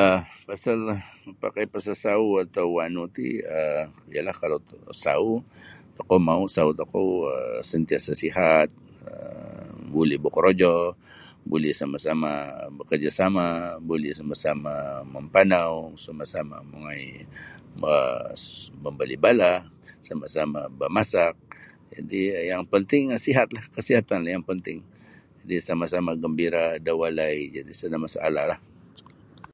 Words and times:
um 0.00 0.18
Pasal 0.52 0.78
mapakai 1.28 1.66
pasal 1.74 1.94
sauh 2.04 2.34
atau 2.44 2.66
wanu 2.76 3.04
ti 3.16 3.28
um 3.58 3.86
ialah 4.14 4.34
kalau 4.42 4.58
sauh 5.04 5.38
tokou 5.96 6.18
mau 6.28 6.42
sauh 6.56 6.74
tokou 6.80 7.06
um 7.38 7.62
sentiasa 7.72 8.12
sihat 8.22 8.68
um 9.10 9.72
buli 9.94 10.16
bokorojo 10.24 10.74
um 10.92 11.46
buli 11.50 11.70
sama-sama 11.80 12.30
bakarja 12.78 13.10
sama 13.20 13.46
buli 13.88 14.10
sama-sama 14.18 14.74
mampanau 15.12 15.74
sama-sama 16.04 16.56
mongoi 16.70 17.06
ma-mambali 17.82 19.16
belah 19.24 19.58
sama-sama 20.06 20.60
bamasak 20.80 21.34
jadi 21.94 22.22
um 22.34 22.46
yang 22.50 22.64
penting 22.72 23.02
sihat 23.26 23.48
lah 23.56 23.62
kesihatan 23.76 24.18
lah 24.24 24.30
yang 24.36 24.46
penting 24.50 24.78
jadi 25.42 25.56
sama-sama 25.68 26.10
gembira 26.22 26.66
da 26.86 26.92
walai 27.00 27.38
jadi 27.56 27.70
sada 27.80 27.98
masalahlah. 28.04 28.58